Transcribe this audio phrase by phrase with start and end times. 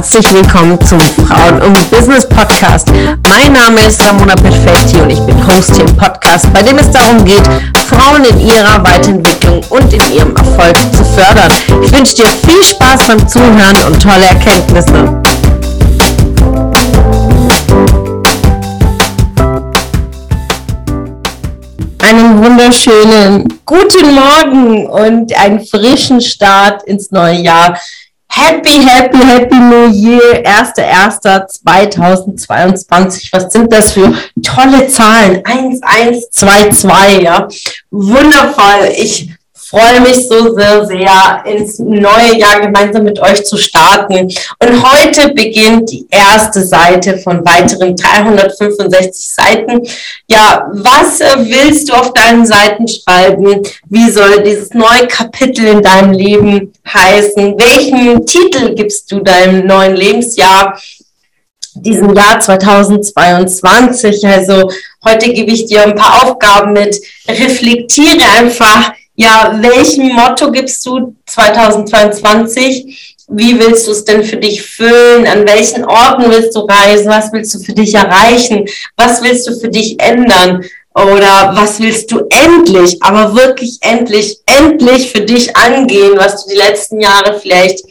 [0.00, 2.88] herzlich willkommen zum Frauen und Business Podcast.
[3.28, 6.90] Mein Name ist Ramona Perfetti und ich bin Host hier im Podcast, bei dem es
[6.90, 7.42] darum geht,
[7.86, 11.52] Frauen in ihrer Weiterentwicklung und in ihrem Erfolg zu fördern.
[11.84, 15.20] Ich wünsche dir viel Spaß beim Zuhören und tolle Erkenntnisse.
[21.98, 27.78] Einen wunderschönen guten Morgen und einen frischen Start ins neue Jahr.
[28.42, 33.28] Happy, happy, happy New Year, 1.1.2022.
[33.32, 35.42] Was sind das für tolle Zahlen?
[35.44, 37.46] 1122, ja.
[37.90, 38.92] Wundervoll.
[38.96, 39.29] Ich
[39.70, 44.14] freue mich so sehr, sehr, ins neue Jahr gemeinsam mit euch zu starten.
[44.58, 49.86] Und heute beginnt die erste Seite von weiteren 365 Seiten.
[50.28, 53.62] Ja, was äh, willst du auf deinen Seiten schreiben?
[53.88, 57.54] Wie soll dieses neue Kapitel in deinem Leben heißen?
[57.56, 60.80] Welchen Titel gibst du deinem neuen Lebensjahr?
[61.72, 64.26] diesem Jahr 2022.
[64.26, 64.68] Also
[65.04, 67.00] heute gebe ich dir ein paar Aufgaben mit.
[67.28, 73.18] Reflektiere einfach ja, welchem Motto gibst du 2022?
[73.28, 75.26] Wie willst du es denn für dich füllen?
[75.26, 77.10] An welchen Orten willst du reisen?
[77.10, 78.66] Was willst du für dich erreichen?
[78.96, 80.64] Was willst du für dich ändern?
[80.94, 86.58] Oder was willst du endlich, aber wirklich endlich, endlich für dich angehen, was du die
[86.58, 87.84] letzten Jahre vielleicht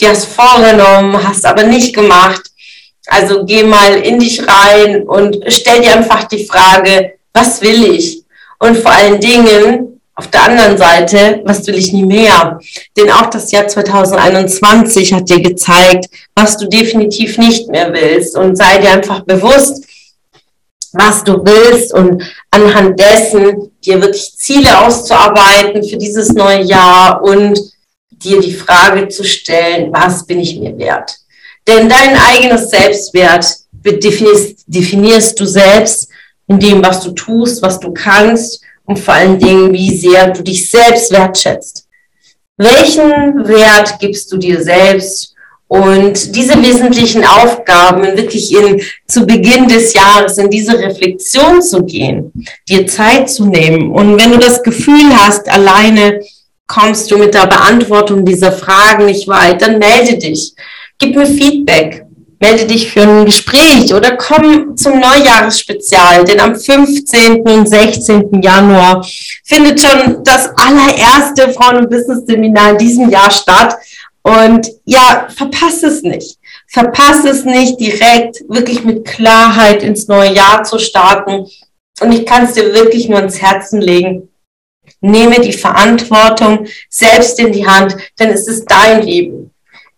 [0.00, 2.42] dir hast vorgenommen, hast aber nicht gemacht?
[3.08, 8.22] Also geh mal in dich rein und stell dir einfach die Frage, was will ich?
[8.60, 9.87] Und vor allen Dingen,
[10.18, 12.58] auf der anderen Seite, was will ich nie mehr?
[12.96, 18.36] Denn auch das Jahr 2021 hat dir gezeigt, was du definitiv nicht mehr willst.
[18.36, 19.86] Und sei dir einfach bewusst,
[20.92, 27.56] was du willst und anhand dessen dir wirklich Ziele auszuarbeiten für dieses neue Jahr und
[28.10, 31.14] dir die Frage zu stellen, was bin ich mir wert?
[31.68, 36.08] Denn dein eigenes Selbstwert definierst, definierst du selbst
[36.48, 40.42] in dem, was du tust, was du kannst und vor allen Dingen, wie sehr du
[40.42, 41.86] dich selbst wertschätzt.
[42.56, 45.34] Welchen Wert gibst du dir selbst?
[45.68, 52.32] Und diese wesentlichen Aufgaben wirklich in, zu Beginn des Jahres in diese Reflexion zu gehen,
[52.66, 53.92] dir Zeit zu nehmen.
[53.92, 56.22] Und wenn du das Gefühl hast, alleine
[56.66, 60.54] kommst du mit der Beantwortung dieser Fragen nicht weit, dann melde dich.
[60.98, 62.06] Gib mir Feedback
[62.40, 67.42] melde dich für ein Gespräch oder komm zum Neujahresspezial, denn am 15.
[67.42, 68.42] und 16.
[68.42, 69.04] Januar
[69.44, 73.76] findet schon das allererste Frauen- und Business-Seminar in diesem Jahr statt.
[74.22, 76.38] Und ja, verpasst es nicht.
[76.68, 81.46] Verpasst es nicht, direkt wirklich mit Klarheit ins neue Jahr zu starten.
[82.00, 84.28] Und ich kann es dir wirklich nur ins Herzen legen.
[85.00, 89.50] Nehme die Verantwortung selbst in die Hand, denn es ist dein Leben.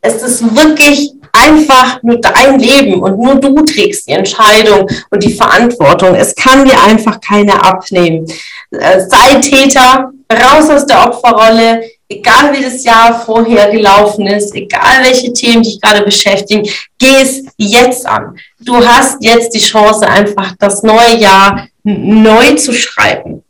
[0.00, 5.34] Es ist wirklich einfach nur dein Leben und nur du trägst die Entscheidung und die
[5.34, 6.14] Verantwortung.
[6.14, 8.26] Es kann dir einfach keiner abnehmen.
[8.70, 15.04] Äh, sei Täter, raus aus der Opferrolle, egal wie das Jahr vorher gelaufen ist, egal
[15.04, 18.38] welche Themen dich gerade beschäftigen, geh es jetzt an.
[18.60, 23.42] Du hast jetzt die Chance, einfach das neue Jahr neu zu schreiben.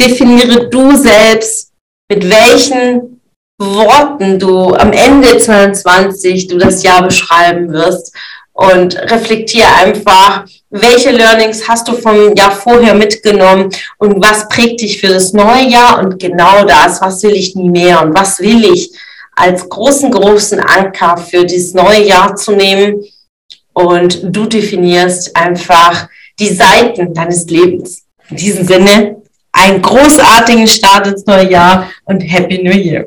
[0.00, 1.72] Definiere du selbst,
[2.08, 3.15] mit welchen
[3.58, 8.14] Worten du am Ende 22 du das Jahr beschreiben wirst
[8.52, 15.00] und reflektiere einfach, welche Learnings hast du vom Jahr vorher mitgenommen und was prägt dich
[15.00, 18.64] für das neue Jahr und genau das, was will ich nie mehr und was will
[18.64, 18.92] ich
[19.34, 23.04] als großen, großen Anker für dieses neue Jahr zu nehmen
[23.72, 28.02] und du definierst einfach die Seiten deines Lebens.
[28.28, 33.06] In diesem Sinne, einen großartigen Start ins neue Jahr und Happy New Year!